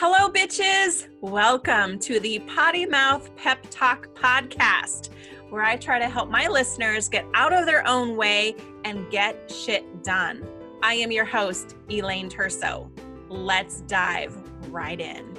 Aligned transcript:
Hello, 0.00 0.30
bitches. 0.30 1.08
Welcome 1.22 1.98
to 1.98 2.20
the 2.20 2.38
Potty 2.46 2.86
Mouth 2.86 3.34
Pep 3.34 3.66
Talk 3.68 4.14
podcast, 4.14 5.08
where 5.50 5.64
I 5.64 5.74
try 5.74 5.98
to 5.98 6.08
help 6.08 6.30
my 6.30 6.46
listeners 6.46 7.08
get 7.08 7.26
out 7.34 7.52
of 7.52 7.66
their 7.66 7.84
own 7.84 8.16
way 8.16 8.54
and 8.84 9.10
get 9.10 9.50
shit 9.50 10.04
done. 10.04 10.46
I 10.84 10.94
am 10.94 11.10
your 11.10 11.24
host, 11.24 11.74
Elaine 11.90 12.30
Terso. 12.30 12.88
Let's 13.28 13.80
dive 13.88 14.40
right 14.70 15.00
in. 15.00 15.36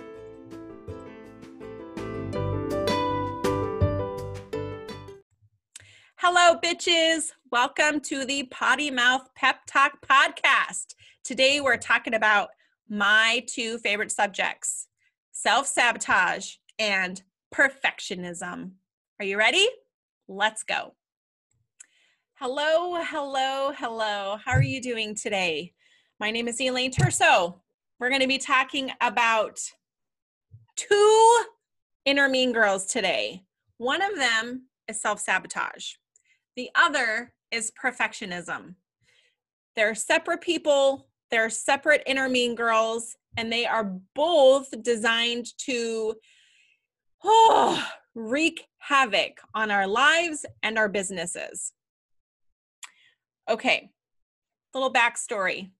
Hello, 6.17 6.59
bitches. 6.61 7.31
Welcome 7.49 8.01
to 8.01 8.25
the 8.25 8.43
Potty 8.51 8.91
Mouth 8.91 9.29
Pep 9.35 9.61
Talk 9.67 10.05
podcast. 10.05 10.95
Today, 11.23 11.61
we're 11.61 11.77
talking 11.77 12.13
about 12.15 12.49
my 12.89 13.43
two 13.47 13.77
favorite 13.77 14.11
subjects 14.11 14.87
self 15.31 15.67
sabotage 15.67 16.55
and 16.79 17.21
perfectionism. 17.53 18.71
Are 19.19 19.25
you 19.25 19.37
ready? 19.37 19.67
Let's 20.27 20.63
go. 20.63 20.95
Hello, 22.35 23.01
hello, 23.03 23.71
hello. 23.77 24.37
How 24.43 24.51
are 24.53 24.63
you 24.63 24.81
doing 24.81 25.13
today? 25.13 25.73
My 26.19 26.31
name 26.31 26.47
is 26.47 26.59
Elaine 26.59 26.91
Terso. 26.91 27.59
We're 27.99 28.09
going 28.09 28.21
to 28.21 28.27
be 28.27 28.37
talking 28.37 28.91
about 29.01 29.59
two 30.75 31.43
inner 32.05 32.29
mean 32.29 32.53
girls 32.53 32.85
today. 32.85 33.43
One 33.77 34.01
of 34.01 34.15
them 34.15 34.67
is 34.87 35.01
self 35.01 35.19
sabotage, 35.19 35.93
the 36.55 36.69
other 36.75 37.33
is 37.51 37.71
perfectionism. 37.81 38.75
They're 39.75 39.95
separate 39.95 40.41
people, 40.41 41.08
they're 41.31 41.49
separate 41.49 42.03
inner 42.05 42.29
mean 42.29 42.55
girls, 42.55 43.15
and 43.37 43.51
they 43.51 43.65
are 43.65 43.99
both 44.15 44.69
designed 44.81 45.47
to 45.59 46.15
oh, 47.23 47.87
wreak 48.15 48.65
havoc 48.77 49.39
on 49.53 49.71
our 49.71 49.87
lives 49.87 50.45
and 50.63 50.77
our 50.77 50.89
businesses. 50.89 51.73
Okay, 53.49 53.89
little 54.73 54.93
backstory 54.93 55.71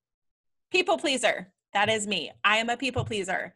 people 0.72 0.98
pleaser. 0.98 1.52
That 1.74 1.90
is 1.90 2.08
me. 2.08 2.32
I 2.44 2.58
am 2.58 2.70
a 2.70 2.78
people 2.78 3.06
pleaser. 3.06 3.54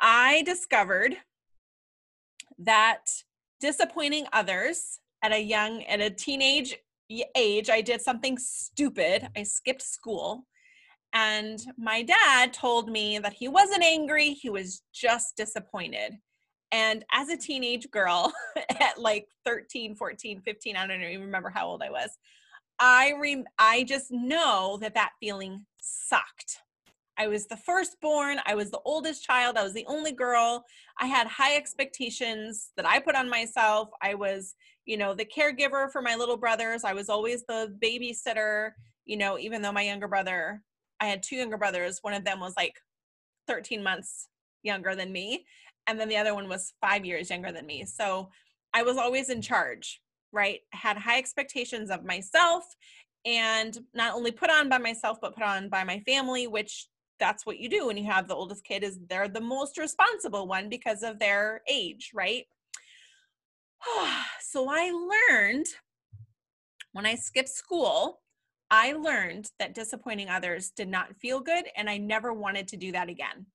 I 0.00 0.42
discovered 0.42 1.16
that 2.58 3.06
disappointing 3.60 4.26
others 4.32 5.00
at 5.22 5.32
a 5.32 5.40
young, 5.40 5.82
at 5.84 6.00
a 6.00 6.10
teenage 6.10 6.76
age, 7.36 7.70
I 7.70 7.80
did 7.80 8.00
something 8.00 8.36
stupid. 8.38 9.28
I 9.36 9.44
skipped 9.44 9.82
school 9.82 10.46
and 11.16 11.64
my 11.78 12.02
dad 12.02 12.52
told 12.52 12.90
me 12.90 13.18
that 13.18 13.32
he 13.32 13.48
wasn't 13.48 13.82
angry, 13.82 14.34
he 14.34 14.50
was 14.50 14.82
just 14.92 15.34
disappointed. 15.34 16.18
And 16.72 17.06
as 17.10 17.30
a 17.30 17.38
teenage 17.38 17.90
girl 17.90 18.34
at 18.80 18.98
like 19.00 19.26
13, 19.46 19.94
14, 19.94 20.42
15, 20.42 20.76
I 20.76 20.86
don't 20.86 21.00
even 21.00 21.22
remember 21.22 21.48
how 21.48 21.68
old 21.68 21.82
I 21.82 21.88
was, 21.88 22.10
I 22.78 23.14
rem- 23.18 23.46
I 23.58 23.84
just 23.84 24.10
know 24.10 24.78
that 24.82 24.92
that 24.92 25.12
feeling 25.18 25.64
sucked. 25.80 26.58
I 27.16 27.28
was 27.28 27.46
the 27.46 27.56
firstborn, 27.56 28.38
I 28.44 28.54
was 28.54 28.70
the 28.70 28.82
oldest 28.84 29.24
child, 29.24 29.56
I 29.56 29.62
was 29.62 29.72
the 29.72 29.86
only 29.86 30.12
girl. 30.12 30.66
I 31.00 31.06
had 31.06 31.26
high 31.26 31.56
expectations 31.56 32.72
that 32.76 32.84
I 32.84 33.00
put 33.00 33.14
on 33.14 33.30
myself. 33.30 33.88
I 34.02 34.12
was, 34.12 34.54
you 34.84 34.98
know, 34.98 35.14
the 35.14 35.24
caregiver 35.24 35.90
for 35.90 36.02
my 36.02 36.14
little 36.14 36.36
brothers. 36.36 36.84
I 36.84 36.92
was 36.92 37.08
always 37.08 37.42
the 37.46 37.74
babysitter, 37.82 38.72
you 39.06 39.16
know, 39.16 39.38
even 39.38 39.62
though 39.62 39.72
my 39.72 39.80
younger 39.80 40.08
brother 40.08 40.60
I 41.00 41.06
had 41.06 41.22
two 41.22 41.36
younger 41.36 41.56
brothers. 41.56 41.98
One 42.02 42.14
of 42.14 42.24
them 42.24 42.40
was 42.40 42.54
like 42.56 42.74
13 43.48 43.82
months 43.82 44.28
younger 44.62 44.94
than 44.94 45.12
me, 45.12 45.46
and 45.86 45.98
then 45.98 46.08
the 46.08 46.16
other 46.16 46.34
one 46.34 46.48
was 46.48 46.72
five 46.80 47.04
years 47.04 47.30
younger 47.30 47.52
than 47.52 47.66
me. 47.66 47.84
So 47.84 48.30
I 48.74 48.82
was 48.82 48.96
always 48.96 49.30
in 49.30 49.40
charge, 49.40 50.00
right? 50.32 50.60
Had 50.72 50.96
high 50.96 51.18
expectations 51.18 51.90
of 51.90 52.04
myself 52.04 52.64
and 53.24 53.78
not 53.94 54.14
only 54.14 54.30
put 54.30 54.50
on 54.50 54.68
by 54.68 54.78
myself, 54.78 55.18
but 55.20 55.34
put 55.34 55.44
on 55.44 55.68
by 55.68 55.84
my 55.84 56.00
family, 56.00 56.46
which 56.46 56.86
that's 57.18 57.46
what 57.46 57.58
you 57.58 57.68
do 57.68 57.86
when 57.86 57.96
you 57.96 58.04
have 58.04 58.28
the 58.28 58.34
oldest 58.34 58.64
kid 58.64 58.84
is 58.84 58.98
they're 59.08 59.28
the 59.28 59.40
most 59.40 59.78
responsible 59.78 60.46
one 60.46 60.68
because 60.68 61.02
of 61.02 61.18
their 61.18 61.62
age, 61.68 62.10
right? 62.14 62.44
so 64.40 64.68
I 64.70 64.90
learned 64.90 65.66
when 66.92 67.06
I 67.06 67.14
skipped 67.14 67.48
school 67.48 68.20
I 68.70 68.92
learned 68.92 69.50
that 69.58 69.74
disappointing 69.74 70.28
others 70.28 70.70
did 70.70 70.88
not 70.88 71.16
feel 71.16 71.40
good, 71.40 71.66
and 71.76 71.88
I 71.88 71.98
never 71.98 72.32
wanted 72.32 72.68
to 72.68 72.76
do 72.76 72.92
that 72.92 73.08
again. 73.08 73.46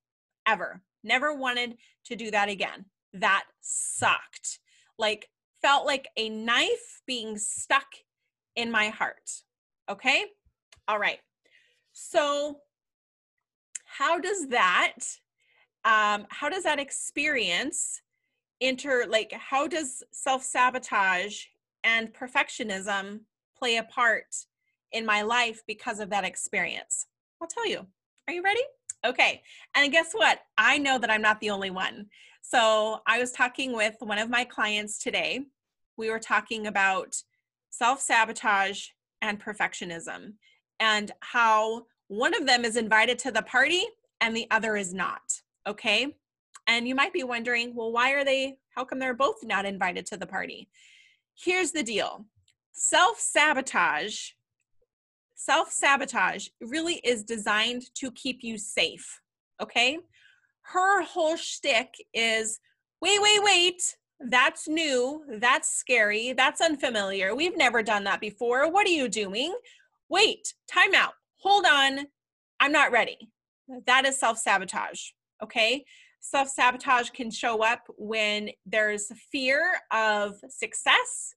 Ever. 0.47 0.81
Never 1.03 1.33
wanted 1.33 1.77
to 2.05 2.15
do 2.15 2.31
that 2.31 2.49
again. 2.49 2.85
That 3.13 3.45
sucked. 3.59 4.59
Like, 4.97 5.29
felt 5.61 5.85
like 5.85 6.07
a 6.17 6.29
knife 6.29 7.01
being 7.05 7.37
stuck 7.37 7.87
in 8.55 8.71
my 8.71 8.89
heart. 8.89 9.31
Okay? 9.89 10.25
All 10.87 10.99
right. 10.99 11.19
So, 11.91 12.59
how 13.85 14.19
does 14.19 14.47
that, 14.49 14.95
um, 15.83 16.25
how 16.29 16.49
does 16.49 16.63
that 16.63 16.79
experience 16.79 18.01
enter, 18.61 19.05
like, 19.09 19.33
how 19.33 19.67
does 19.67 20.03
self 20.11 20.43
sabotage 20.43 21.43
and 21.83 22.13
perfectionism 22.13 23.21
play 23.57 23.75
a 23.75 23.83
part 23.83 24.33
in 24.91 25.05
my 25.05 25.21
life 25.21 25.61
because 25.67 25.99
of 25.99 26.09
that 26.09 26.25
experience? 26.25 27.07
I'll 27.41 27.47
tell 27.47 27.67
you. 27.67 27.85
Are 28.27 28.33
you 28.33 28.43
ready? 28.43 28.61
Okay. 29.05 29.41
And 29.75 29.91
guess 29.91 30.13
what? 30.13 30.39
I 30.57 30.77
know 30.77 30.99
that 30.99 31.09
I'm 31.09 31.21
not 31.21 31.39
the 31.39 31.49
only 31.49 31.71
one. 31.71 32.07
So 32.41 32.99
I 33.07 33.19
was 33.19 33.31
talking 33.31 33.75
with 33.75 33.95
one 33.99 34.19
of 34.19 34.29
my 34.29 34.43
clients 34.43 34.99
today. 34.99 35.41
We 35.97 36.09
were 36.09 36.19
talking 36.19 36.67
about 36.67 37.15
self 37.69 38.01
sabotage 38.01 38.87
and 39.21 39.39
perfectionism 39.39 40.33
and 40.79 41.11
how 41.21 41.85
one 42.07 42.33
of 42.33 42.45
them 42.45 42.65
is 42.65 42.75
invited 42.75 43.17
to 43.19 43.31
the 43.31 43.43
party 43.43 43.85
and 44.19 44.35
the 44.35 44.47
other 44.51 44.75
is 44.75 44.93
not. 44.93 45.21
Okay. 45.67 46.15
And 46.67 46.87
you 46.87 46.95
might 46.95 47.13
be 47.13 47.23
wondering, 47.23 47.73
well, 47.75 47.91
why 47.91 48.11
are 48.11 48.23
they, 48.23 48.57
how 48.75 48.85
come 48.85 48.99
they're 48.99 49.13
both 49.13 49.43
not 49.43 49.65
invited 49.65 50.05
to 50.07 50.17
the 50.17 50.27
party? 50.27 50.69
Here's 51.35 51.71
the 51.71 51.83
deal 51.83 52.25
self 52.73 53.19
sabotage 53.19 54.31
self 55.43 55.71
sabotage 55.71 56.47
really 56.61 56.95
is 57.03 57.23
designed 57.23 57.83
to 57.95 58.11
keep 58.11 58.39
you 58.43 58.57
safe. 58.57 59.19
Okay. 59.61 59.97
Her 60.63 61.03
whole 61.03 61.35
shtick 61.35 61.93
is 62.13 62.59
wait, 63.01 63.21
wait, 63.21 63.43
wait. 63.43 63.97
That's 64.19 64.67
new. 64.67 65.23
That's 65.39 65.69
scary. 65.69 66.33
That's 66.33 66.61
unfamiliar. 66.61 67.35
We've 67.35 67.57
never 67.57 67.81
done 67.81 68.03
that 68.03 68.21
before. 68.21 68.71
What 68.71 68.85
are 68.85 68.91
you 68.91 69.09
doing? 69.09 69.55
Wait, 70.09 70.53
time 70.71 70.93
out. 70.95 71.13
Hold 71.37 71.65
on. 71.65 72.05
I'm 72.59 72.71
not 72.71 72.91
ready. 72.91 73.17
That 73.87 74.05
is 74.05 74.19
self 74.19 74.37
sabotage. 74.37 75.01
Okay. 75.41 75.83
Self 76.19 76.49
sabotage 76.49 77.09
can 77.09 77.31
show 77.31 77.63
up 77.63 77.81
when 77.97 78.51
there's 78.67 79.11
fear 79.31 79.79
of 79.91 80.35
success. 80.49 81.33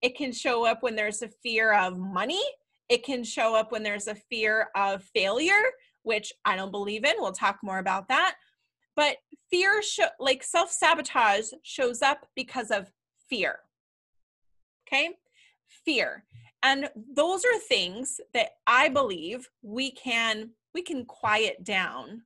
It 0.00 0.16
can 0.16 0.30
show 0.30 0.64
up 0.64 0.84
when 0.84 0.94
there's 0.94 1.22
a 1.22 1.28
fear 1.42 1.74
of 1.74 1.98
money. 1.98 2.42
It 2.88 3.04
can 3.04 3.24
show 3.24 3.54
up 3.54 3.72
when 3.72 3.82
there's 3.82 4.06
a 4.06 4.14
fear 4.14 4.68
of 4.74 5.02
failure, 5.14 5.62
which 6.02 6.32
I 6.44 6.56
don't 6.56 6.70
believe 6.70 7.04
in. 7.04 7.14
We'll 7.18 7.32
talk 7.32 7.58
more 7.62 7.78
about 7.78 8.08
that. 8.08 8.36
But 8.96 9.18
fear, 9.50 9.82
sh- 9.82 10.00
like 10.18 10.42
self 10.42 10.70
sabotage, 10.70 11.50
shows 11.62 12.02
up 12.02 12.26
because 12.34 12.70
of 12.70 12.90
fear. 13.28 13.60
Okay? 14.86 15.10
Fear. 15.84 16.24
And 16.62 16.90
those 17.14 17.44
are 17.44 17.58
things 17.58 18.20
that 18.34 18.50
I 18.66 18.88
believe 18.88 19.48
we 19.62 19.90
can 19.90 20.50
we 20.74 20.82
can 20.82 21.04
quiet 21.04 21.64
down 21.64 22.22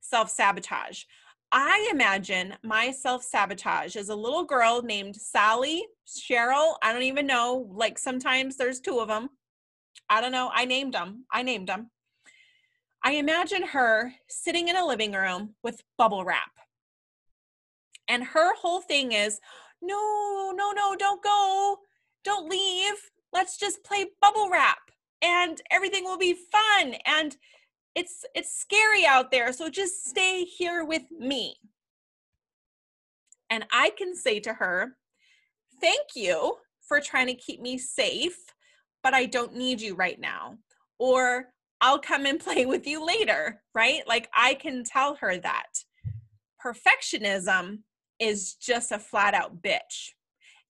self 0.00 0.30
sabotage. 0.30 1.04
I 1.52 1.88
imagine 1.90 2.54
my 2.62 2.90
self 2.90 3.22
sabotage 3.22 3.96
as 3.96 4.08
a 4.08 4.14
little 4.14 4.44
girl 4.44 4.82
named 4.82 5.16
Sally, 5.16 5.84
Cheryl, 6.06 6.74
I 6.82 6.92
don't 6.92 7.02
even 7.02 7.26
know, 7.26 7.68
like 7.72 7.98
sometimes 7.98 8.56
there's 8.56 8.80
two 8.80 8.98
of 8.98 9.08
them. 9.08 9.30
I 10.08 10.20
don't 10.20 10.32
know. 10.32 10.50
I 10.52 10.64
named 10.64 10.94
them. 10.94 11.24
I 11.32 11.42
named 11.42 11.68
them. 11.68 11.90
I 13.02 13.12
imagine 13.12 13.62
her 13.62 14.12
sitting 14.28 14.68
in 14.68 14.76
a 14.76 14.86
living 14.86 15.12
room 15.12 15.54
with 15.62 15.82
bubble 15.96 16.24
wrap. 16.24 16.50
And 18.08 18.24
her 18.24 18.54
whole 18.56 18.80
thing 18.80 19.12
is 19.12 19.40
no, 19.80 20.52
no, 20.54 20.72
no, 20.72 20.96
don't 20.96 21.22
go. 21.22 21.78
Don't 22.24 22.50
leave. 22.50 22.94
Let's 23.32 23.56
just 23.56 23.84
play 23.84 24.06
bubble 24.20 24.50
wrap 24.50 24.78
and 25.22 25.60
everything 25.70 26.04
will 26.04 26.18
be 26.18 26.34
fun. 26.34 26.94
And 27.06 27.36
it's 27.94 28.24
it's 28.34 28.58
scary 28.58 29.04
out 29.04 29.30
there, 29.30 29.52
so 29.52 29.68
just 29.68 30.06
stay 30.06 30.44
here 30.44 30.84
with 30.84 31.10
me. 31.10 31.56
And 33.48 33.66
I 33.72 33.90
can 33.90 34.14
say 34.14 34.38
to 34.40 34.54
her, 34.54 34.96
"Thank 35.80 36.14
you 36.14 36.58
for 36.80 37.00
trying 37.00 37.26
to 37.26 37.34
keep 37.34 37.60
me 37.60 37.78
safe 37.78 38.38
but 39.02 39.14
I 39.14 39.26
don't 39.26 39.56
need 39.56 39.80
you 39.80 39.94
right 39.94 40.20
now. 40.20 40.56
Or 40.98 41.46
I'll 41.80 41.98
come 41.98 42.26
and 42.26 42.40
play 42.46 42.66
with 42.66 42.86
you 42.86 43.04
later, 43.04 43.62
right? 43.74 44.02
Like 44.06 44.28
I 44.34 44.54
can 44.54 44.84
tell 44.84 45.16
her 45.16 45.38
that. 45.38 45.72
Perfectionism 46.64 47.78
is 48.18 48.54
just 48.54 48.92
a 48.92 48.98
flat 48.98 49.34
out 49.34 49.62
bitch. 49.62 50.12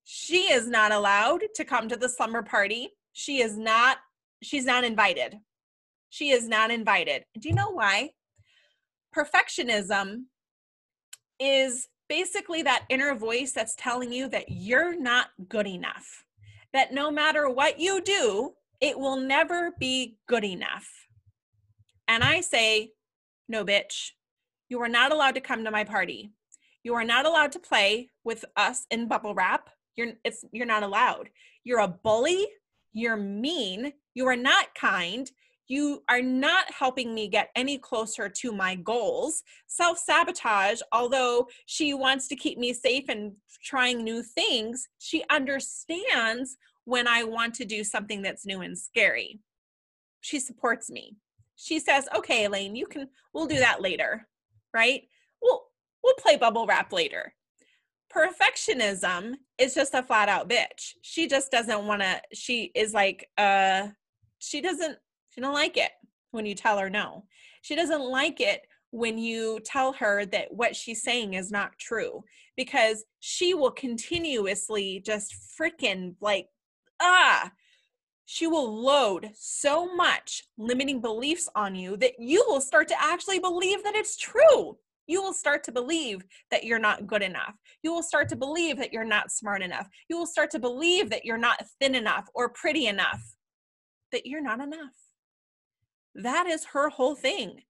She 0.05 0.53
is 0.53 0.69
not 0.69 0.93
allowed 0.93 1.43
to 1.55 1.65
come 1.65 1.89
to 1.89 1.97
the 1.97 2.09
slumber 2.09 2.43
party. 2.43 2.91
She 3.13 3.43
is 3.43 3.59
not, 3.59 3.99
she's 4.43 4.65
not 4.65 4.85
invited. 4.85 5.37
She 6.11 6.31
is 6.31 6.49
not 6.49 6.71
invited. 6.71 7.25
Do 7.39 7.49
you 7.49 7.55
know 7.55 7.71
why? 7.71 8.11
Perfectionism 9.17 10.25
is 11.41 11.89
basically 12.09 12.63
that 12.63 12.85
inner 12.89 13.15
voice 13.15 13.53
that's 13.53 13.75
telling 13.77 14.13
you 14.13 14.29
that 14.29 14.47
you're 14.49 15.01
not 15.01 15.29
good 15.49 15.67
enough, 15.67 16.25
that 16.73 16.93
no 16.93 17.11
matter 17.11 17.49
what 17.49 17.81
you 17.81 18.01
do, 18.01 18.53
it 18.81 18.99
will 18.99 19.17
never 19.17 19.73
be 19.79 20.19
good 20.27 20.45
enough. 20.45 20.89
And 22.09 22.25
I 22.25 22.41
say, 22.41 22.93
no, 23.49 23.65
bitch, 23.65 24.11
you 24.69 24.81
are 24.81 24.89
not 24.89 25.13
allowed 25.13 25.35
to 25.35 25.41
come 25.41 25.65
to 25.65 25.71
my 25.71 25.85
party. 25.85 26.33
You 26.83 26.95
are 26.95 27.05
not 27.05 27.27
allowed 27.27 27.53
to 27.53 27.59
play 27.59 28.11
with 28.25 28.45
us 28.57 28.87
in 28.91 29.09
bubble 29.09 29.35
wrap. 29.35 29.71
You're 29.97 30.13
it's 30.25 30.45
you're 30.53 30.67
not 30.67 30.83
allowed. 30.83 31.31
You're 31.65 31.81
a 31.81 31.89
bully, 31.89 32.47
you're 32.93 33.17
mean, 33.17 33.93
you 34.15 34.27
are 34.27 34.37
not 34.37 34.75
kind, 34.75 35.31
you 35.71 36.03
are 36.09 36.21
not 36.21 36.65
helping 36.73 37.15
me 37.15 37.29
get 37.29 37.51
any 37.55 37.79
closer 37.79 38.29
to 38.29 38.51
my 38.51 38.75
goals. 38.75 39.45
Self 39.69 39.99
sabotage, 39.99 40.81
although 40.93 41.47
she 41.67 41.95
wants 41.95 42.27
to 42.29 42.37
keep 42.37 42.59
me 42.59 42.73
safe 42.73 43.05
and 43.09 43.33
trying 43.63 44.03
new 44.03 44.23
things, 44.23 44.89
she 44.99 45.23
understands 45.31 46.57
when 46.87 47.07
I 47.07 47.23
want 47.23 47.55
to 47.55 47.65
do 47.65 47.85
something 47.85 48.21
that's 48.21 48.45
new 48.45 48.63
and 48.63 48.77
scary. 48.77 49.39
She 50.23 50.41
supports 50.41 50.91
me. 50.91 51.17
She 51.55 51.79
says, 51.79 52.09
"Okay, 52.17 52.47
Elaine, 52.47 52.75
you 52.75 52.87
can 52.87 53.09
we'll 53.33 53.47
do 53.47 53.59
that 53.59 53.81
later." 53.81 54.27
Right? 54.75 55.05
We'll 55.41 55.63
we'll 56.03 56.15
play 56.15 56.37
bubble 56.37 56.67
wrap 56.67 56.93
later. 56.93 57.33
Perfectionism 58.13 59.35
is 59.57 59.75
just 59.75 59.95
a 59.95 60.03
flat 60.03 60.29
out 60.29 60.49
bitch. 60.49 60.95
She 61.03 61.29
just 61.29 61.53
doesn't 61.53 61.87
want 61.87 62.03
to 62.03 62.21
she 62.33 62.73
is 62.75 62.93
like 62.93 63.29
uh 63.39 63.89
she 64.41 64.61
doesn't 64.61 64.99
she 65.31 65.41
don't 65.41 65.55
like 65.55 65.77
it 65.77 65.91
when 66.31 66.47
you 66.47 66.55
tell 66.55 66.79
her 66.79 66.91
no. 66.91 67.25
She 67.63 67.75
doesn't 67.77 68.03
like 68.03 68.41
it 68.41 68.63
when 68.91 69.19
you 69.19 69.61
tell 69.65 69.93
her 69.95 70.27
that 70.27 70.49
what 70.51 70.75
she's 70.75 71.03
saying 71.03 71.35
is 71.35 71.51
not 71.51 71.79
true 71.79 72.25
because 72.57 73.05
she 73.21 73.55
will 73.55 73.71
continuously 73.71 75.03
just 75.05 75.35
freaking 75.59 76.15
like 76.21 76.47
ah 77.01 77.51
she 78.33 78.47
will 78.47 78.81
load 78.81 79.29
so 79.35 79.93
much 79.97 80.45
limiting 80.57 81.01
beliefs 81.01 81.49
on 81.57 81.75
you 81.75 81.97
that 81.97 82.13
you 82.21 82.45
will 82.47 82.61
start 82.61 82.87
to 82.87 83.03
actually 83.03 83.41
believe 83.41 83.83
that 83.83 83.97
it's 83.97 84.17
true. 84.17 84.79
You 85.09 85.21
will 85.21 85.33
start 85.33 85.65
to 85.65 85.73
believe 85.73 86.23
that 86.53 86.63
you're 86.63 86.79
not 86.79 87.09
good 87.09 87.23
enough. 87.23 87.57
You 87.83 87.93
will 87.93 88.05
start 88.05 88.29
to 88.29 88.37
believe 88.37 88.77
that 88.77 88.93
you're 88.93 89.03
not 89.03 89.33
smart 89.33 89.63
enough. 89.63 89.89
You 90.09 90.17
will 90.17 90.29
start 90.29 90.49
to 90.53 90.61
believe 90.61 91.11
that 91.11 91.25
you're 91.25 91.39
not 91.39 91.67
thin 91.81 91.97
enough 91.97 92.29
or 92.33 92.51
pretty 92.51 92.87
enough, 92.87 93.21
that 94.13 94.27
you're 94.27 94.41
not 94.41 94.61
enough. 94.61 94.95
That 96.15 96.47
is 96.47 96.65
her 96.67 96.89
whole 96.89 97.15
thing 97.15 97.63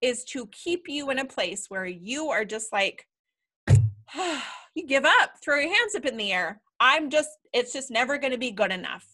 is 0.00 0.24
to 0.24 0.46
keep 0.46 0.88
you 0.88 1.10
in 1.10 1.18
a 1.18 1.24
place 1.24 1.66
where 1.68 1.86
you 1.86 2.28
are 2.28 2.44
just 2.44 2.72
like 2.72 3.06
you 4.74 4.86
give 4.86 5.04
up, 5.04 5.32
throw 5.42 5.58
your 5.58 5.74
hands 5.74 5.94
up 5.94 6.04
in 6.04 6.16
the 6.16 6.32
air. 6.32 6.60
I'm 6.80 7.10
just 7.10 7.30
it's 7.52 7.72
just 7.72 7.90
never 7.90 8.18
going 8.18 8.32
to 8.32 8.38
be 8.38 8.50
good 8.50 8.72
enough 8.72 9.06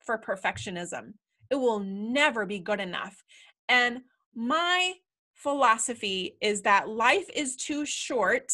for 0.00 0.18
perfectionism. 0.18 1.14
It 1.50 1.56
will 1.56 1.80
never 1.80 2.46
be 2.46 2.58
good 2.58 2.80
enough. 2.80 3.22
And 3.68 4.00
my 4.34 4.94
philosophy 5.34 6.36
is 6.40 6.62
that 6.62 6.88
life 6.88 7.28
is 7.34 7.56
too 7.56 7.84
short 7.84 8.52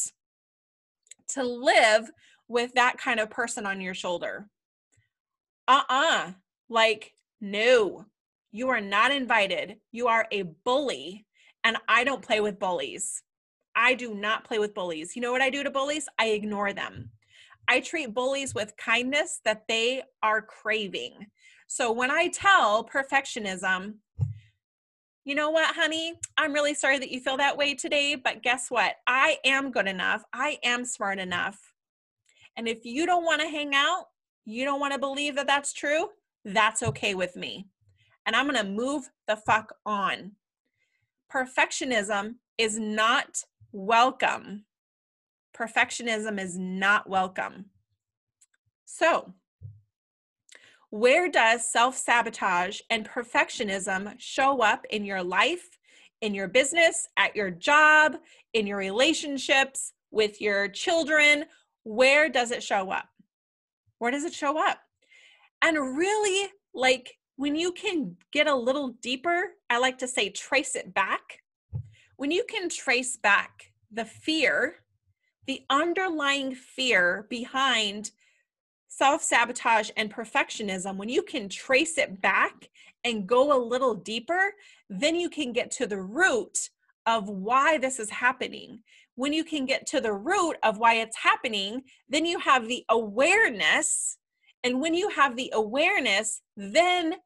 to 1.29 1.43
live 1.43 2.11
with 2.49 2.75
that 2.75 2.99
kind 2.99 3.21
of 3.21 3.31
person 3.31 3.67
on 3.67 3.81
your 3.81 3.95
shoulder. 3.95 4.49
Uh 5.69 5.83
uh-uh. 5.89 6.27
uh 6.29 6.33
Like, 6.69 7.13
no, 7.41 8.07
you 8.53 8.69
are 8.69 8.81
not 8.83 9.11
invited. 9.11 9.79
You 9.91 10.09
are 10.09 10.27
a 10.31 10.43
bully, 10.43 11.27
and 11.65 11.79
I 11.89 12.05
don't 12.05 12.23
play 12.23 12.41
with 12.41 12.59
bullies. 12.59 13.23
I 13.75 13.95
do 13.95 14.15
not 14.15 14.45
play 14.45 14.59
with 14.59 14.75
bullies. 14.75 15.17
You 15.17 15.23
know 15.23 15.33
what 15.33 15.41
I 15.41 15.49
do 15.49 15.63
to 15.63 15.71
bullies? 15.71 16.07
I 16.19 16.29
ignore 16.29 16.75
them. 16.75 17.11
I 17.67 17.81
treat 17.81 18.13
bullies 18.13 18.55
with 18.55 18.77
kindness 18.77 19.41
that 19.47 19.63
they 19.69 20.03
are 20.23 20.43
craving. 20.43 21.27
So 21.67 21.91
when 21.91 22.11
I 22.11 22.29
tell 22.29 22.87
perfectionism, 22.87 23.95
you 25.25 25.35
know 25.35 25.51
what, 25.51 25.75
honey? 25.75 26.15
I'm 26.37 26.53
really 26.53 26.75
sorry 26.75 26.99
that 26.99 27.11
you 27.11 27.21
feel 27.21 27.39
that 27.39 27.57
way 27.57 27.75
today, 27.75 28.17
but 28.17 28.43
guess 28.43 28.71
what? 28.71 28.97
I 29.07 29.39
am 29.47 29.71
good 29.71 29.87
enough. 29.87 30.25
I 30.35 30.59
am 30.63 30.85
smart 30.85 31.19
enough. 31.19 31.59
And 32.59 32.69
if 32.69 32.85
you 32.85 33.07
don't 33.07 33.25
want 33.25 33.41
to 33.41 33.49
hang 33.49 33.75
out, 33.75 34.07
you 34.45 34.67
don't 34.67 34.81
want 34.81 34.93
to 34.93 34.99
believe 34.99 35.37
that 35.37 35.47
that's 35.47 35.73
true, 35.73 36.09
that's 36.45 36.83
okay 36.83 37.15
with 37.15 37.37
me 37.37 37.69
and 38.27 38.37
I'm 38.37 38.49
going 38.49 38.65
to 38.65 38.71
move 38.71 39.11
the 39.27 39.37
fuck 39.37 39.75
on. 39.85 40.33
Perfectionism 41.33 42.37
is 42.59 42.79
not 42.79 43.43
welcome. 43.73 44.65
Perfectionism 45.57 46.41
is 46.41 46.59
not 46.59 47.09
welcome. 47.09 47.67
So, 48.85 49.33
where 50.91 51.31
does 51.31 51.71
self 51.71 51.97
sabotage 51.97 52.81
and 52.91 53.09
perfectionism 53.09 54.15
show 54.19 54.61
up 54.61 54.85
in 54.91 55.05
your 55.05 55.23
life, 55.23 55.79
in 56.21 56.35
your 56.35 56.49
business, 56.49 57.09
at 57.17 57.35
your 57.35 57.51
job, 57.51 58.17
in 58.53 58.67
your 58.67 58.77
relationships, 58.77 59.95
with 60.11 60.41
your 60.41 60.69
children? 60.69 61.47
Where 61.85 62.29
does 62.29 62.51
it 62.51 62.63
show 62.63 62.91
up? 62.91 63.09
Where 63.99 64.11
does 64.11 64.25
it 64.25 64.35
show 64.35 64.63
up? 64.63 64.79
And 65.63 65.79
really, 65.97 66.51
like, 66.75 67.17
when 67.37 67.57
you 67.57 67.73
can 67.73 68.17
get 68.33 68.47
a 68.47 68.55
little 68.55 68.89
deeper, 69.03 69.51
I 69.71 69.79
like 69.79 69.99
to 69.99 70.09
say 70.09 70.31
trace 70.31 70.77
it 70.77 70.93
back. 70.95 71.41
When 72.17 72.31
you 72.31 72.45
can 72.49 72.69
trace 72.69 73.17
back 73.17 73.73
the 73.91 74.05
fear, 74.05 74.77
the 75.47 75.63
underlying 75.71 76.55
fear 76.55 77.27
behind 77.29 78.11
self 78.89 79.23
sabotage 79.23 79.91
and 79.97 80.13
perfectionism, 80.13 80.97
when 80.97 81.09
you 81.09 81.23
can 81.23 81.49
trace 81.49 81.99
it 81.99 82.21
back 82.21 82.69
and 83.05 83.27
go 83.27 83.57
a 83.57 83.65
little 83.65 83.95
deeper, 83.95 84.55
then 84.89 85.17
you 85.17 85.29
can 85.29 85.53
get 85.53 85.71
to 85.73 85.87
the 85.87 86.01
root 86.01 86.71
of 87.07 87.29
why 87.29 87.79
this 87.79 87.99
is 87.99 88.11
happening. 88.11 88.81
When 89.17 89.33
you 89.33 89.45
can 89.45 89.67
get 89.67 89.87
to 89.89 90.01
the 90.01 90.13
root 90.13 90.57
of 90.63 90.79
why 90.79 90.95
it's 90.97 91.17
happening, 91.17 91.83
then 92.09 92.25
you 92.25 92.39
have 92.39 92.69
the 92.69 92.85
awareness 92.89 94.19
and 94.65 94.81
when 94.81 94.95
you 94.95 95.09
have 95.11 95.37
the 95.37 95.51
awareness, 95.55 96.41
then 96.57 97.17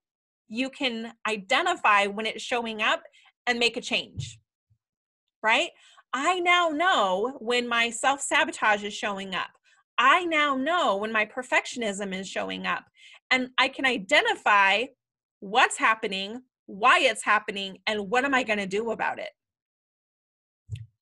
you 0.49 0.71
can 0.71 1.13
identify 1.27 2.07
when 2.07 2.27
it's 2.27 2.43
showing 2.43 2.83
up 2.83 3.03
and 3.47 3.59
make 3.59 3.77
a 3.77 3.81
change. 3.81 4.39
Right? 5.43 5.71
I 6.13 6.41
now 6.41 6.69
know 6.69 7.37
when 7.41 7.69
my 7.69 7.91
self 7.91 8.21
sabotage 8.21 8.85
is 8.85 8.95
showing 8.95 9.35
up. 9.35 9.51
I 9.99 10.25
now 10.25 10.57
know 10.57 10.97
when 10.97 11.13
my 11.13 11.27
perfectionism 11.27 12.19
is 12.19 12.29
showing 12.29 12.67
up. 12.67 12.85
And 13.31 13.51
I 13.59 13.69
can 13.69 13.87
identify 13.87 14.85
what's 15.41 15.79
happening, 15.79 16.43
why 16.67 17.01
it's 17.01 17.25
happening, 17.25 17.79
and 17.87 18.09
what 18.11 18.25
am 18.25 18.35
I 18.35 18.43
going 18.43 18.59
to 18.59 18.67
do 18.67 18.91
about 18.91 19.19
it. 19.19 19.31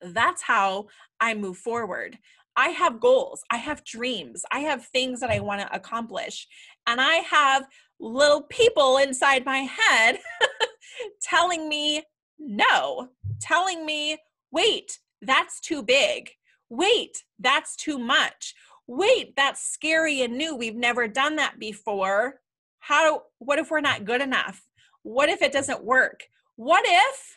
That's 0.01 0.41
how 0.41 0.87
I 1.19 1.33
move 1.33 1.57
forward. 1.57 2.17
I 2.57 2.69
have 2.69 2.99
goals, 2.99 3.43
I 3.51 3.57
have 3.57 3.83
dreams, 3.83 4.43
I 4.51 4.59
have 4.59 4.85
things 4.85 5.19
that 5.19 5.29
I 5.29 5.39
want 5.39 5.61
to 5.61 5.75
accomplish, 5.75 6.47
and 6.87 7.01
I 7.01 7.15
have 7.15 7.67
little 7.99 8.43
people 8.43 8.97
inside 8.97 9.45
my 9.45 9.59
head 9.59 10.19
telling 11.21 11.67
me 11.67 12.03
no, 12.39 13.09
telling 13.41 13.85
me, 13.85 14.17
wait, 14.51 14.99
that's 15.21 15.59
too 15.59 15.83
big. 15.83 16.31
Wait, 16.69 17.23
that's 17.39 17.75
too 17.75 17.97
much. 17.97 18.53
Wait, 18.87 19.35
that's 19.35 19.67
scary 19.67 20.21
and 20.21 20.37
new. 20.37 20.55
We've 20.55 20.75
never 20.75 21.07
done 21.07 21.37
that 21.37 21.59
before. 21.59 22.41
How, 22.79 23.23
what 23.39 23.59
if 23.59 23.71
we're 23.71 23.81
not 23.81 24.05
good 24.05 24.21
enough? 24.21 24.61
What 25.03 25.29
if 25.29 25.41
it 25.41 25.51
doesn't 25.51 25.83
work? 25.83 26.23
What 26.55 26.83
if 26.85 27.35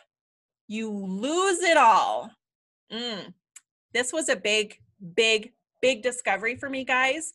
you 0.67 0.91
lose 0.91 1.61
it 1.61 1.77
all? 1.77 2.31
Mm. 2.93 3.33
This 3.95 4.13
was 4.13 4.29
a 4.29 4.37
big 4.37 4.77
big, 5.15 5.53
big 5.81 6.03
discovery 6.03 6.57
for 6.57 6.69
me, 6.69 6.85
guys. 6.85 7.33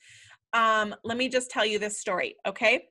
Um, 0.53 0.96
let 1.03 1.17
me 1.17 1.29
just 1.29 1.50
tell 1.50 1.65
you 1.65 1.79
this 1.79 2.00
story, 2.00 2.36
okay? 2.46 2.86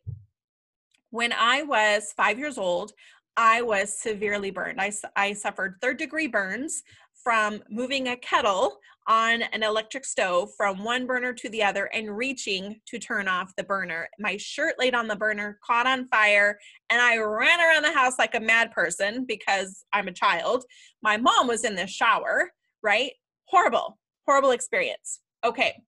When 1.10 1.32
I 1.32 1.62
was 1.62 2.12
five 2.16 2.38
years 2.38 2.58
old, 2.58 2.92
I 3.36 3.62
was 3.62 3.98
severely 3.98 4.50
burned. 4.50 4.80
I, 4.80 4.92
I 5.16 5.32
suffered 5.32 5.76
third 5.80 5.96
degree 5.96 6.26
burns 6.26 6.82
from 7.22 7.62
moving 7.70 8.08
a 8.08 8.16
kettle 8.16 8.78
on 9.08 9.42
an 9.42 9.62
electric 9.62 10.04
stove 10.04 10.50
from 10.56 10.84
one 10.84 11.06
burner 11.06 11.32
to 11.32 11.48
the 11.48 11.62
other 11.62 11.86
and 11.92 12.16
reaching 12.16 12.80
to 12.86 12.98
turn 12.98 13.26
off 13.26 13.54
the 13.56 13.64
burner. 13.64 14.08
My 14.18 14.36
shirt 14.36 14.74
laid 14.78 14.94
on 14.94 15.08
the 15.08 15.16
burner, 15.16 15.58
caught 15.64 15.86
on 15.86 16.06
fire, 16.08 16.58
and 16.90 17.00
I 17.00 17.16
ran 17.16 17.60
around 17.60 17.82
the 17.82 17.92
house 17.92 18.18
like 18.18 18.34
a 18.34 18.40
mad 18.40 18.70
person 18.70 19.24
because 19.26 19.84
I'm 19.92 20.08
a 20.08 20.12
child. 20.12 20.64
My 21.02 21.16
mom 21.16 21.48
was 21.48 21.64
in 21.64 21.74
the 21.74 21.86
shower, 21.86 22.50
right? 22.82 23.12
Horrible, 23.46 23.98
horrible 24.26 24.50
experience. 24.50 25.20
Okay. 25.44 25.82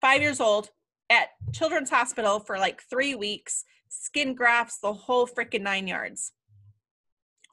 Five 0.00 0.22
years 0.22 0.40
old 0.40 0.70
at 1.10 1.28
Children's 1.52 1.90
Hospital 1.90 2.40
for 2.40 2.58
like 2.58 2.82
three 2.82 3.14
weeks, 3.14 3.64
skin 3.88 4.34
grafts, 4.34 4.78
the 4.78 4.92
whole 4.92 5.26
freaking 5.26 5.62
nine 5.62 5.86
yards. 5.86 6.32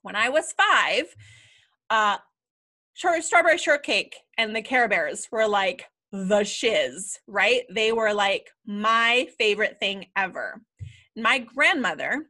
When 0.02 0.16
I 0.16 0.30
was 0.30 0.54
five, 0.54 1.16
uh, 1.90 2.18
strawberry 2.96 3.58
shortcake 3.58 4.16
and 4.38 4.56
the 4.56 4.62
Care 4.62 4.88
Bears 4.88 5.28
were 5.32 5.48
like 5.48 5.86
the 6.12 6.44
shiz, 6.44 7.20
right? 7.28 7.64
They 7.70 7.92
were 7.92 8.14
like 8.14 8.50
my 8.66 9.28
favorite 9.38 9.78
thing 9.80 10.08
ever. 10.16 10.62
My 11.16 11.40
grandmother 11.40 12.28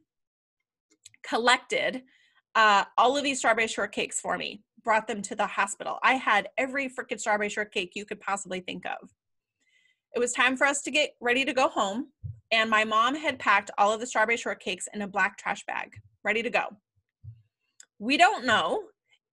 collected 1.24 2.04
uh, 2.56 2.86
all 2.98 3.18
of 3.18 3.24
these 3.24 3.40
strawberry 3.40 3.68
shortcakes 3.68 4.16
for 4.16 4.38
me, 4.38 4.64
brought 4.88 5.06
them 5.06 5.22
to 5.22 5.36
the 5.36 5.46
hospital. 5.46 6.00
I 6.02 6.14
had 6.14 6.48
every 6.58 6.88
freaking 6.88 7.20
strawberry 7.20 7.50
shortcake 7.50 7.92
you 7.94 8.06
could 8.06 8.22
possibly 8.22 8.62
think 8.62 8.86
of. 8.86 9.10
It 10.16 10.20
was 10.20 10.32
time 10.32 10.56
for 10.56 10.66
us 10.66 10.82
to 10.84 10.92
get 10.92 11.10
ready 11.20 11.44
to 11.44 11.52
go 11.52 11.68
home, 11.68 12.08
and 12.54 12.70
my 12.70 12.86
mom 12.86 13.14
had 13.14 13.38
packed 13.38 13.70
all 13.78 13.92
of 13.92 14.00
the 14.00 14.08
strawberry 14.08 14.38
shortcakes 14.38 14.86
in 14.94 15.02
a 15.02 15.08
black 15.08 15.38
trash 15.38 15.66
bag, 15.66 16.00
ready 16.24 16.42
to 16.42 16.50
go. 16.50 16.68
We 18.00 18.16
don't 18.16 18.46
know 18.46 18.84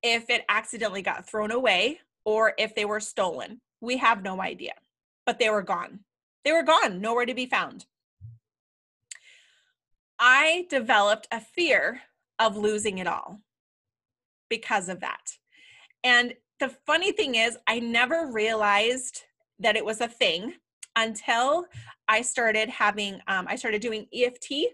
if 0.03 0.29
it 0.29 0.45
accidentally 0.49 1.03
got 1.03 1.31
thrown 1.31 1.53
away 1.53 2.01
or 2.25 2.55
if 2.59 2.75
they 2.75 2.85
were 2.85 2.99
stolen. 2.99 3.61
We 3.81 3.97
have 3.99 4.25
no 4.25 4.43
idea, 4.43 4.75
but 5.25 5.39
they 5.39 5.51
were 5.51 5.63
gone. 5.63 6.01
They 6.45 6.51
were 6.51 6.65
gone, 6.65 7.01
nowhere 7.01 7.27
to 7.27 7.35
be 7.35 7.47
found. 7.47 7.87
I 10.19 10.67
developed 10.69 11.29
a 11.31 11.39
fear 11.41 12.01
of 12.41 12.57
losing 12.57 12.99
it 12.99 13.07
all 13.07 13.39
because 14.51 14.89
of 14.89 14.99
that. 14.99 15.37
And 16.05 16.35
the 16.61 16.69
funny 16.87 17.13
thing 17.13 17.35
is, 17.35 17.59
I 17.67 17.81
never 17.81 18.31
realized 18.31 19.23
that 19.59 19.77
it 19.77 19.85
was 19.85 20.01
a 20.01 20.09
thing 20.09 20.55
until 20.97 21.65
I 22.07 22.23
started 22.23 22.69
having, 22.69 23.21
um, 23.27 23.47
I 23.49 23.57
started 23.57 23.81
doing 23.81 24.07
EFT, 24.15 24.67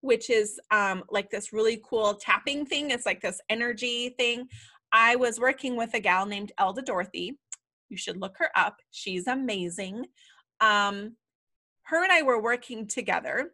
which 0.00 0.30
is 0.30 0.58
um, 0.70 1.04
like 1.10 1.30
this 1.30 1.52
really 1.52 1.80
cool 1.84 2.14
tapping 2.14 2.66
thing. 2.66 2.90
It's 2.90 3.06
like 3.06 3.20
this 3.20 3.40
energy 3.48 4.14
thing. 4.18 4.48
I 4.92 5.16
was 5.16 5.38
working 5.38 5.76
with 5.76 5.94
a 5.94 6.00
gal 6.00 6.26
named 6.26 6.52
Elda 6.58 6.82
Dorothy. 6.82 7.38
You 7.88 7.96
should 7.96 8.16
look 8.16 8.36
her 8.38 8.50
up. 8.56 8.78
She's 8.90 9.26
amazing. 9.26 10.06
Um, 10.60 11.16
her 11.84 12.02
and 12.02 12.12
I 12.12 12.22
were 12.22 12.40
working 12.40 12.86
together 12.86 13.52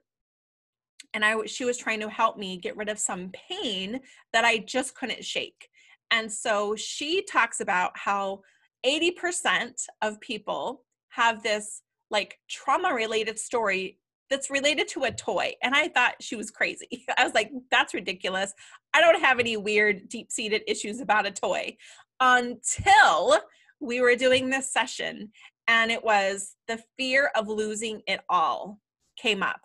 and 1.15 1.25
I 1.25 1.47
she 1.47 1.65
was 1.65 1.79
trying 1.79 2.01
to 2.01 2.09
help 2.09 2.37
me 2.37 2.57
get 2.59 2.77
rid 2.77 2.89
of 2.89 2.99
some 2.99 3.31
pain 3.33 4.01
that 4.33 4.45
I 4.45 4.59
just 4.59 4.95
couldn't 4.95 5.25
shake. 5.25 5.68
And 6.11 6.31
so 6.31 6.75
she 6.77 7.23
talks 7.23 7.61
about 7.61 7.93
how 7.95 8.41
80% 8.87 9.73
of 10.03 10.21
people 10.21 10.85
have 11.11 11.43
this 11.43 11.83
like 12.11 12.39
trauma 12.49 12.95
related 12.95 13.39
story 13.39 13.99
that's 14.31 14.51
related 14.51 14.89
to 14.89 15.05
a 15.05 15.11
toy. 15.11 15.53
And 15.63 15.75
I 15.75 15.89
thought 15.89 16.15
she 16.21 16.37
was 16.37 16.51
crazy. 16.51 17.05
I 17.17 17.25
was 17.25 17.35
like, 17.35 17.51
that's 17.71 17.95
ridiculous. 17.95 18.53
I 18.95 19.01
don't 19.01 19.21
have 19.21 19.39
any 19.39 19.57
weird, 19.57 20.09
deep 20.09 20.31
seated 20.31 20.63
issues 20.67 21.01
about 21.01 21.27
a 21.27 21.31
toy 21.31 21.77
until 22.21 23.39
we 23.81 24.01
were 24.01 24.17
doing 24.17 24.51
this 24.51 24.73
session 24.73 25.31
and 25.69 25.91
it 25.91 26.03
was 26.03 26.57
the 26.67 26.81
fear 26.97 27.31
of 27.37 27.47
losing 27.47 28.03
it 28.07 28.21
all 28.29 28.79
came 29.17 29.43
up 29.43 29.61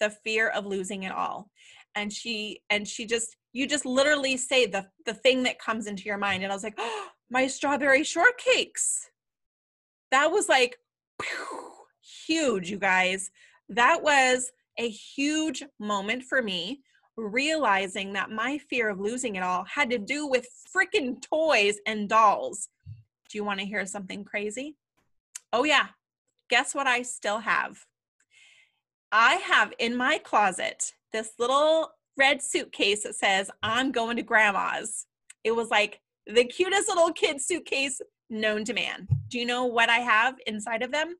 the 0.00 0.10
fear 0.10 0.48
of 0.48 0.64
losing 0.64 1.02
it 1.02 1.12
all 1.12 1.50
and 1.94 2.12
she 2.12 2.60
and 2.70 2.86
she 2.86 3.04
just 3.04 3.36
you 3.52 3.66
just 3.66 3.86
literally 3.86 4.36
say 4.36 4.66
the 4.66 4.86
the 5.06 5.14
thing 5.14 5.42
that 5.44 5.58
comes 5.58 5.86
into 5.86 6.04
your 6.04 6.18
mind. 6.18 6.42
And 6.42 6.52
i 6.52 6.54
was 6.54 6.64
like 6.64 6.74
oh, 6.78 7.08
my 7.30 7.46
strawberry 7.46 8.02
shortcakes. 8.02 9.06
That 10.10 10.30
was 10.30 10.48
like 10.48 10.78
huge 12.26 12.70
you 12.70 12.78
guys. 12.78 13.30
That 13.68 14.02
was 14.02 14.50
a 14.78 14.88
huge 14.88 15.62
moment 15.78 16.22
for 16.22 16.40
me 16.40 16.80
realizing 17.16 18.12
that 18.12 18.30
my 18.30 18.58
fear 18.58 18.88
of 18.88 19.00
losing 19.00 19.34
it 19.34 19.42
all 19.42 19.64
had 19.64 19.90
to 19.90 19.98
do 19.98 20.26
with 20.26 20.46
freaking 20.74 21.20
toys 21.20 21.78
and 21.84 22.08
dolls. 22.08 22.68
Do 23.28 23.36
you 23.36 23.44
want 23.44 23.60
to 23.60 23.66
hear 23.66 23.84
something 23.86 24.24
crazy? 24.24 24.76
Oh 25.52 25.64
yeah. 25.64 25.88
Guess 26.48 26.74
what 26.74 26.86
i 26.86 27.02
still 27.02 27.40
have? 27.40 27.84
I 29.10 29.34
have 29.34 29.72
in 29.78 29.96
my 29.96 30.18
closet 30.18 30.92
this 31.12 31.32
little 31.38 31.90
red 32.18 32.42
suitcase 32.42 33.04
that 33.04 33.14
says, 33.14 33.50
I'm 33.62 33.92
going 33.92 34.16
to 34.16 34.22
grandma's. 34.22 35.06
It 35.44 35.52
was 35.52 35.70
like 35.70 36.00
the 36.26 36.44
cutest 36.44 36.88
little 36.88 37.12
kid 37.12 37.40
suitcase 37.40 38.00
known 38.28 38.64
to 38.64 38.74
man. 38.74 39.08
Do 39.28 39.38
you 39.38 39.46
know 39.46 39.64
what 39.64 39.88
I 39.88 39.98
have 39.98 40.34
inside 40.46 40.82
of 40.82 40.92
them? 40.92 41.14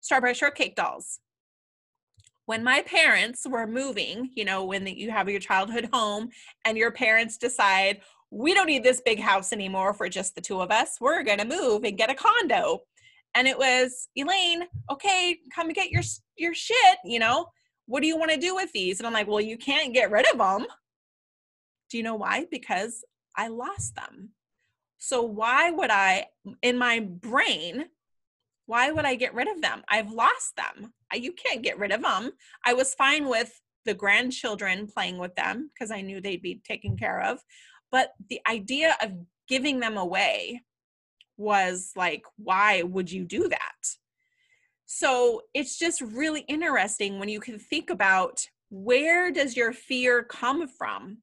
Strawberry 0.00 0.34
shortcake 0.34 0.76
dolls. 0.76 1.18
When 2.46 2.62
my 2.62 2.82
parents 2.82 3.46
were 3.46 3.66
moving, 3.66 4.30
you 4.34 4.44
know, 4.44 4.64
when 4.64 4.84
the, 4.84 4.96
you 4.96 5.10
have 5.10 5.28
your 5.28 5.40
childhood 5.40 5.88
home 5.92 6.30
and 6.64 6.78
your 6.78 6.92
parents 6.92 7.36
decide, 7.36 8.00
we 8.30 8.54
don't 8.54 8.68
need 8.68 8.84
this 8.84 9.02
big 9.04 9.18
house 9.18 9.52
anymore 9.52 9.92
for 9.92 10.08
just 10.08 10.36
the 10.36 10.40
two 10.40 10.60
of 10.60 10.70
us, 10.70 10.98
we're 11.00 11.24
going 11.24 11.38
to 11.38 11.44
move 11.44 11.82
and 11.82 11.98
get 11.98 12.10
a 12.10 12.14
condo 12.14 12.82
and 13.36 13.46
it 13.46 13.56
was 13.56 14.08
elaine 14.16 14.62
okay 14.90 15.38
come 15.54 15.68
get 15.68 15.90
your 15.90 16.02
your 16.36 16.54
shit 16.54 16.98
you 17.04 17.18
know 17.18 17.46
what 17.86 18.00
do 18.02 18.08
you 18.08 18.18
want 18.18 18.30
to 18.30 18.36
do 18.36 18.54
with 18.54 18.72
these? 18.72 19.00
And 19.00 19.06
i'm 19.06 19.12
like 19.12 19.26
well 19.28 19.40
you 19.40 19.56
can't 19.56 19.94
get 19.94 20.10
rid 20.10 20.30
of 20.30 20.38
them 20.38 20.66
do 21.90 21.96
you 21.96 22.02
know 22.02 22.16
why? 22.16 22.46
Because 22.50 23.04
i 23.36 23.48
lost 23.48 23.94
them. 23.94 24.30
So 24.98 25.22
why 25.22 25.70
would 25.70 25.90
i 25.90 26.26
in 26.62 26.78
my 26.78 27.00
brain 27.00 27.86
why 28.68 28.90
would 28.90 29.04
i 29.04 29.14
get 29.14 29.34
rid 29.34 29.48
of 29.48 29.62
them? 29.62 29.82
I've 29.88 30.10
lost 30.10 30.56
them. 30.56 30.92
You 31.14 31.32
can't 31.32 31.62
get 31.62 31.78
rid 31.78 31.92
of 31.92 32.02
them 32.02 32.32
i 32.64 32.74
was 32.74 32.94
fine 32.94 33.28
with 33.28 33.60
the 33.84 33.94
grandchildren 33.94 34.88
playing 34.88 35.18
with 35.18 35.34
them 35.36 35.70
because 35.72 35.92
i 35.92 36.00
knew 36.00 36.20
they'd 36.20 36.42
be 36.42 36.60
taken 36.64 36.96
care 36.96 37.22
of. 37.22 37.38
But 37.92 38.12
the 38.28 38.40
idea 38.48 38.96
of 39.02 39.12
giving 39.48 39.78
them 39.78 39.96
away 39.96 40.62
was 41.36 41.92
like, 41.94 42.24
why 42.36 42.82
would 42.82 43.12
you 43.12 43.24
do 43.24 43.48
that? 43.48 43.75
So 44.86 45.42
it's 45.52 45.78
just 45.78 46.00
really 46.00 46.42
interesting 46.42 47.18
when 47.18 47.28
you 47.28 47.40
can 47.40 47.58
think 47.58 47.90
about 47.90 48.46
where 48.70 49.32
does 49.32 49.56
your 49.56 49.72
fear 49.72 50.22
come 50.22 50.68
from? 50.68 51.18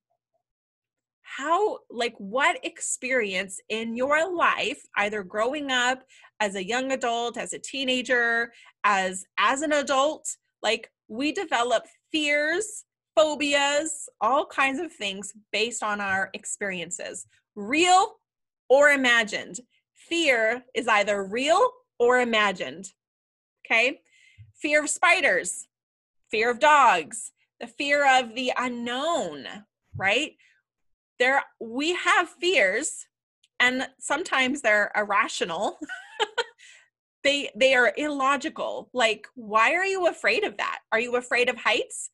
How, 1.22 1.80
like, 1.90 2.14
what 2.18 2.64
experience 2.64 3.60
in 3.70 3.96
your 3.96 4.32
life, 4.36 4.84
either 4.98 5.24
growing 5.24 5.72
up 5.72 6.04
as 6.40 6.56
a 6.56 6.68
young 6.68 6.92
adult, 6.92 7.38
as 7.38 7.54
a 7.54 7.60
teenager, 7.60 8.52
as 8.84 9.26
as 9.40 9.62
an 9.62 9.72
adult, 9.72 10.28
like 10.62 10.92
we 11.08 11.32
develop 11.32 11.86
fears, 12.12 12.84
phobias, 13.16 14.10
all 14.22 14.46
kinds 14.46 14.80
of 14.80 14.92
things 14.92 15.34
based 15.52 15.84
on 15.84 16.02
our 16.02 16.30
experiences, 16.34 17.26
real 17.56 18.20
or 18.70 18.90
imagined 18.90 19.60
fear 19.96 20.64
is 20.76 20.88
either 20.88 21.24
real 21.24 21.66
or 21.98 22.20
imagined. 22.20 22.92
Okay? 23.66 24.02
Fear 24.56 24.84
of 24.84 24.90
spiders, 24.90 25.68
fear 26.30 26.52
of 26.52 26.60
dogs, 26.60 27.32
the 27.60 27.68
fear 27.68 28.20
of 28.20 28.36
the 28.36 28.52
unknown, 28.58 29.46
right? 29.96 30.34
There 31.20 31.44
we 31.60 31.96
have 31.96 32.30
fears 32.30 33.08
and 33.60 33.88
sometimes 34.00 34.62
they're 34.62 34.92
irrational. 34.96 35.80
they 37.24 37.50
they 37.56 37.74
are 37.76 37.94
illogical. 37.96 38.90
Like 38.94 39.28
why 39.36 39.74
are 39.74 39.86
you 39.86 40.08
afraid 40.08 40.44
of 40.44 40.58
that? 40.58 40.80
Are 40.92 41.00
you 41.00 41.16
afraid 41.16 41.50
of 41.50 41.58
heights? 41.58 42.10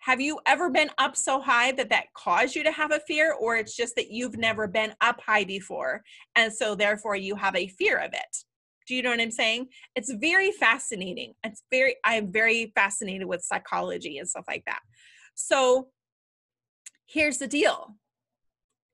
have 0.00 0.20
you 0.20 0.40
ever 0.46 0.70
been 0.70 0.90
up 0.96 1.14
so 1.14 1.40
high 1.40 1.72
that 1.72 1.90
that 1.90 2.12
caused 2.14 2.56
you 2.56 2.64
to 2.64 2.72
have 2.72 2.90
a 2.90 3.00
fear 3.00 3.34
or 3.34 3.56
it's 3.56 3.76
just 3.76 3.94
that 3.94 4.10
you've 4.10 4.36
never 4.36 4.66
been 4.66 4.94
up 5.00 5.20
high 5.20 5.44
before 5.44 6.02
and 6.36 6.52
so 6.52 6.74
therefore 6.74 7.14
you 7.16 7.36
have 7.36 7.54
a 7.54 7.68
fear 7.68 7.98
of 7.98 8.12
it 8.12 8.36
do 8.90 8.96
you 8.96 9.02
know 9.04 9.10
what 9.10 9.20
i'm 9.20 9.30
saying? 9.30 9.68
It's 9.94 10.12
very 10.12 10.50
fascinating. 10.50 11.34
It's 11.44 11.62
very 11.70 11.94
i'm 12.04 12.32
very 12.32 12.72
fascinated 12.74 13.28
with 13.28 13.40
psychology 13.40 14.18
and 14.18 14.28
stuff 14.28 14.46
like 14.48 14.64
that. 14.66 14.80
So 15.36 15.90
here's 17.06 17.38
the 17.38 17.46
deal. 17.46 17.94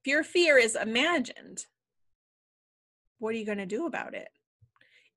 If 0.04 0.10
your 0.10 0.22
fear 0.22 0.58
is 0.58 0.76
imagined 0.76 1.64
what 3.20 3.34
are 3.34 3.38
you 3.38 3.46
going 3.46 3.56
to 3.56 3.64
do 3.64 3.86
about 3.86 4.12
it? 4.12 4.28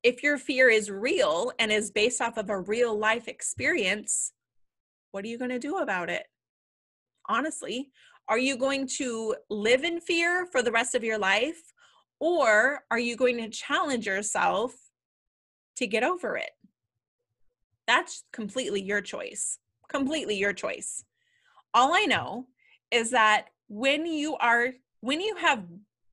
If 0.01 0.23
your 0.23 0.37
fear 0.37 0.69
is 0.69 0.89
real 0.89 1.51
and 1.59 1.73
is 1.73 1.91
based 1.91 2.21
off 2.21 2.37
of 2.37 2.49
a 2.49 2.61
real 2.61 2.97
life 2.97 3.27
experience 3.27 4.31
what 5.11 5.25
are 5.25 5.27
you 5.27 5.37
going 5.37 5.51
to 5.51 5.59
do 5.59 5.79
about 5.79 6.09
it? 6.09 6.23
Honestly, 7.27 7.89
are 8.29 8.39
you 8.39 8.55
going 8.55 8.87
to 8.99 9.35
live 9.49 9.83
in 9.83 9.99
fear 9.99 10.47
for 10.53 10.61
the 10.61 10.71
rest 10.71 10.95
of 10.95 11.03
your 11.03 11.17
life? 11.17 11.59
Or 12.19 12.83
are 12.91 12.99
you 12.99 13.15
going 13.15 13.37
to 13.37 13.49
challenge 13.49 14.05
yourself 14.05 14.75
to 15.77 15.87
get 15.87 16.03
over 16.03 16.35
it? 16.37 16.51
That's 17.87 18.23
completely 18.31 18.81
your 18.81 19.01
choice. 19.01 19.59
Completely 19.87 20.35
your 20.35 20.53
choice. 20.53 21.03
All 21.73 21.93
I 21.93 22.05
know 22.05 22.47
is 22.91 23.11
that 23.11 23.47
when 23.67 24.05
you 24.05 24.35
are, 24.35 24.73
when 25.01 25.21
you 25.21 25.35
have 25.37 25.63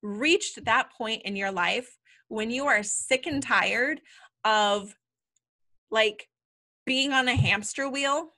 reached 0.03 0.65
that 0.65 0.93
point 0.93 1.23
in 1.25 1.37
your 1.37 1.51
life 1.51 1.99
when 2.29 2.51
you 2.51 2.67
are 2.67 2.83
sick 2.83 3.27
and 3.27 3.43
tired 3.43 4.01
of 4.45 4.95
like 5.91 6.29
being 6.85 7.13
on 7.13 7.29
a 7.29 7.37
hamster 7.37 7.89
wheel 7.89 8.31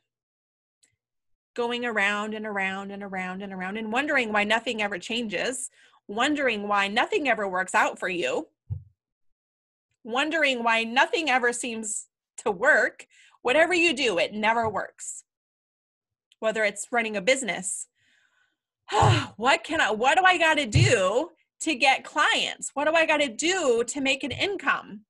going 1.54 1.84
around 1.84 2.34
and 2.34 2.46
around 2.46 2.90
and 2.90 3.02
around 3.02 3.42
and 3.42 3.52
around 3.52 3.76
and 3.76 3.92
wondering 3.92 4.32
why 4.32 4.44
nothing 4.44 4.80
ever 4.80 4.98
changes, 4.98 5.70
wondering 6.08 6.66
why 6.66 6.88
nothing 6.88 7.28
ever 7.28 7.46
works 7.46 7.74
out 7.74 7.98
for 7.98 8.08
you, 8.08 8.48
wondering 10.02 10.64
why 10.64 10.82
nothing 10.84 11.30
ever 11.30 11.52
seems 11.52 12.06
to 12.38 12.50
work. 12.50 13.06
Whatever 13.42 13.74
you 13.74 13.94
do, 13.94 14.18
it 14.18 14.32
never 14.32 14.68
works. 14.68 15.24
Whether 16.40 16.64
it's 16.64 16.88
running 16.90 17.16
a 17.16 17.22
business, 17.22 17.86
what 19.36 19.62
can 19.62 19.80
I 19.80 19.90
what 19.90 20.18
do 20.18 20.24
I 20.26 20.38
got 20.38 20.56
to 20.56 20.66
do 20.66 21.30
to 21.60 21.74
get 21.74 22.04
clients? 22.04 22.70
What 22.74 22.86
do 22.86 22.94
I 22.94 23.06
got 23.06 23.18
to 23.18 23.28
do 23.28 23.84
to 23.86 24.00
make 24.00 24.24
an 24.24 24.30
income? 24.30 25.02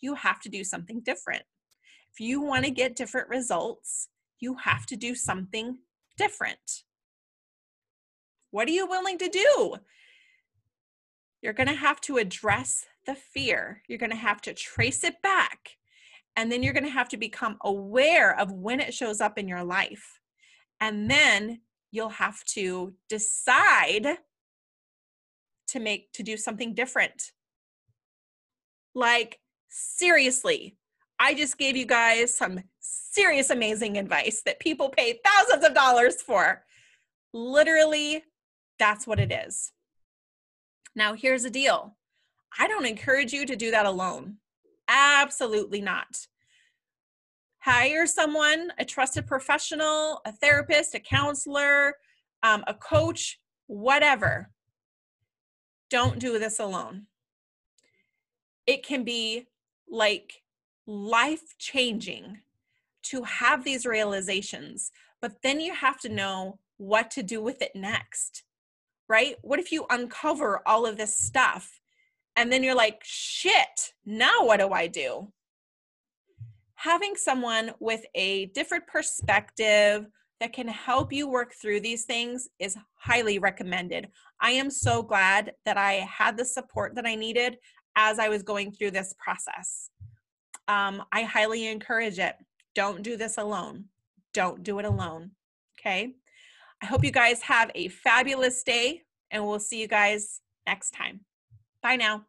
You 0.00 0.14
have 0.14 0.40
to 0.40 0.48
do 0.48 0.62
something 0.62 1.00
different. 1.00 1.42
If 2.12 2.20
you 2.20 2.40
want 2.42 2.64
to 2.64 2.70
get 2.70 2.96
different 2.96 3.28
results, 3.28 4.08
you 4.40 4.56
have 4.56 4.86
to 4.86 4.96
do 4.96 5.14
something 5.14 5.78
different. 6.18 6.84
What 8.50 8.68
are 8.68 8.72
you 8.72 8.86
willing 8.86 9.18
to 9.18 9.28
do? 9.28 9.76
You're 11.44 11.52
going 11.52 11.68
to 11.68 11.74
have 11.74 12.00
to 12.00 12.16
address 12.16 12.86
the 13.04 13.14
fear. 13.14 13.82
You're 13.86 13.98
going 13.98 14.08
to 14.08 14.16
have 14.16 14.40
to 14.40 14.54
trace 14.54 15.04
it 15.04 15.20
back. 15.20 15.76
And 16.36 16.50
then 16.50 16.62
you're 16.62 16.72
going 16.72 16.86
to 16.86 16.90
have 16.90 17.10
to 17.10 17.18
become 17.18 17.58
aware 17.62 18.34
of 18.40 18.50
when 18.50 18.80
it 18.80 18.94
shows 18.94 19.20
up 19.20 19.36
in 19.36 19.46
your 19.46 19.62
life. 19.62 20.20
And 20.80 21.10
then 21.10 21.60
you'll 21.90 22.08
have 22.08 22.42
to 22.44 22.94
decide 23.10 24.16
to 25.68 25.80
make 25.80 26.12
to 26.12 26.22
do 26.22 26.38
something 26.38 26.72
different. 26.72 27.32
Like 28.94 29.38
seriously, 29.68 30.78
I 31.18 31.34
just 31.34 31.58
gave 31.58 31.76
you 31.76 31.84
guys 31.84 32.34
some 32.34 32.60
serious, 32.80 33.50
amazing 33.50 33.98
advice 33.98 34.40
that 34.46 34.60
people 34.60 34.88
pay 34.88 35.20
thousands 35.22 35.66
of 35.66 35.74
dollars 35.74 36.22
for. 36.22 36.64
Literally, 37.34 38.24
that's 38.78 39.06
what 39.06 39.20
it 39.20 39.30
is. 39.30 39.73
Now, 40.94 41.14
here's 41.14 41.42
the 41.42 41.50
deal 41.50 41.96
I 42.58 42.68
don't 42.68 42.86
encourage 42.86 43.32
you 43.32 43.46
to 43.46 43.56
do 43.56 43.70
that 43.70 43.86
alone. 43.86 44.36
Absolutely 44.88 45.80
not. 45.80 46.26
Hire 47.58 48.06
someone, 48.06 48.72
a 48.78 48.84
trusted 48.84 49.26
professional, 49.26 50.20
a 50.26 50.32
therapist, 50.32 50.94
a 50.94 51.00
counselor, 51.00 51.94
um, 52.42 52.62
a 52.66 52.74
coach, 52.74 53.40
whatever. 53.66 54.50
Don't 55.88 56.18
do 56.18 56.38
this 56.38 56.58
alone. 56.58 57.06
It 58.66 58.84
can 58.84 59.02
be 59.02 59.46
like 59.88 60.42
life 60.86 61.56
changing 61.58 62.40
to 63.04 63.22
have 63.22 63.64
these 63.64 63.86
realizations, 63.86 64.90
but 65.20 65.42
then 65.42 65.60
you 65.60 65.74
have 65.74 65.98
to 66.00 66.08
know 66.08 66.58
what 66.76 67.10
to 67.12 67.22
do 67.22 67.42
with 67.42 67.62
it 67.62 67.72
next, 67.74 68.42
right? 69.08 69.36
What 69.42 69.58
if 69.58 69.72
you 69.72 69.86
uncover 69.90 70.62
all 70.66 70.86
of 70.86 70.96
this 70.96 71.16
stuff 71.16 71.80
and 72.36 72.52
then 72.52 72.62
you're 72.62 72.74
like, 72.74 73.00
shit, 73.02 73.92
now 74.04 74.44
what 74.44 74.60
do 74.60 74.70
I 74.70 74.86
do? 74.86 75.32
Having 76.76 77.14
someone 77.16 77.72
with 77.80 78.04
a 78.14 78.46
different 78.46 78.86
perspective 78.86 80.06
that 80.40 80.52
can 80.52 80.68
help 80.68 81.12
you 81.12 81.28
work 81.28 81.54
through 81.54 81.80
these 81.80 82.04
things 82.04 82.48
is 82.58 82.76
highly 82.96 83.38
recommended. 83.38 84.08
I 84.40 84.50
am 84.50 84.68
so 84.70 85.02
glad 85.02 85.52
that 85.64 85.78
I 85.78 86.06
had 86.10 86.36
the 86.36 86.44
support 86.44 86.94
that 86.96 87.06
I 87.06 87.14
needed 87.14 87.56
as 87.96 88.18
I 88.18 88.28
was 88.28 88.42
going 88.42 88.72
through 88.72 88.90
this 88.90 89.14
process. 89.18 89.90
Um, 90.66 91.02
I 91.12 91.22
highly 91.22 91.68
encourage 91.68 92.18
it. 92.18 92.34
Don't 92.74 93.02
do 93.02 93.16
this 93.16 93.38
alone. 93.38 93.84
Don't 94.32 94.62
do 94.62 94.78
it 94.80 94.84
alone. 94.84 95.30
Okay. 95.78 96.14
I 96.84 96.86
hope 96.86 97.02
you 97.02 97.10
guys 97.10 97.40
have 97.40 97.70
a 97.74 97.88
fabulous 97.88 98.62
day, 98.62 99.04
and 99.30 99.42
we'll 99.42 99.58
see 99.58 99.80
you 99.80 99.88
guys 99.88 100.42
next 100.66 100.90
time. 100.90 101.20
Bye 101.82 101.96
now. 101.96 102.26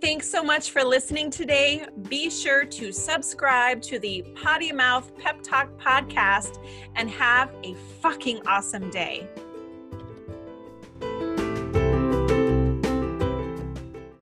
Thanks 0.00 0.28
so 0.28 0.42
much 0.42 0.72
for 0.72 0.82
listening 0.82 1.30
today. 1.30 1.86
Be 2.08 2.28
sure 2.28 2.64
to 2.64 2.90
subscribe 2.90 3.80
to 3.82 4.00
the 4.00 4.24
Potty 4.34 4.72
Mouth 4.72 5.16
Pep 5.16 5.42
Talk 5.44 5.78
podcast 5.78 6.58
and 6.96 7.08
have 7.08 7.54
a 7.62 7.76
fucking 8.00 8.44
awesome 8.48 8.90
day. 8.90 9.28